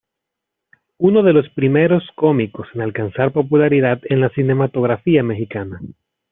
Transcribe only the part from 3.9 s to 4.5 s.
en la